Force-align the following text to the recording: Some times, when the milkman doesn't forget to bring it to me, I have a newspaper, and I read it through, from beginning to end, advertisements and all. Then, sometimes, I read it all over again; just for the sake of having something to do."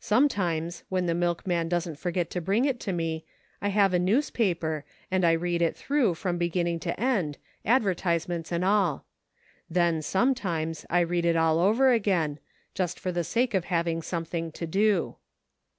Some 0.00 0.28
times, 0.28 0.84
when 0.90 1.06
the 1.06 1.14
milkman 1.14 1.66
doesn't 1.66 1.98
forget 1.98 2.28
to 2.32 2.42
bring 2.42 2.66
it 2.66 2.78
to 2.80 2.92
me, 2.92 3.24
I 3.62 3.70
have 3.70 3.94
a 3.94 3.98
newspaper, 3.98 4.84
and 5.10 5.24
I 5.24 5.32
read 5.32 5.62
it 5.62 5.74
through, 5.74 6.16
from 6.16 6.36
beginning 6.36 6.80
to 6.80 7.00
end, 7.00 7.38
advertisements 7.64 8.52
and 8.52 8.62
all. 8.62 9.06
Then, 9.70 10.02
sometimes, 10.02 10.84
I 10.90 11.00
read 11.00 11.24
it 11.24 11.34
all 11.34 11.58
over 11.58 11.92
again; 11.92 12.40
just 12.74 13.00
for 13.00 13.10
the 13.10 13.24
sake 13.24 13.54
of 13.54 13.64
having 13.72 14.02
something 14.02 14.52
to 14.52 14.66
do." 14.66 15.16